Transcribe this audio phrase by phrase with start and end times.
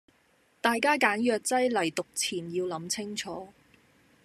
[0.61, 3.53] 大家揀藥劑黎讀前要諗清楚